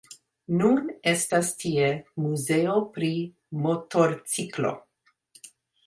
[0.61, 0.79] Nun
[1.11, 1.91] estas tie
[2.25, 3.13] muzeo pri
[3.69, 4.77] Motorciklo.